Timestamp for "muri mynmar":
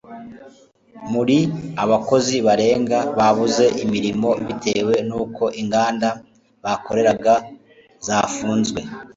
1.11-1.79